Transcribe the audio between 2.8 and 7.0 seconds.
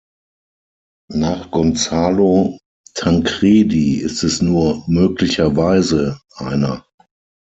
Tancredi ist es nur "möglicherweise" einer.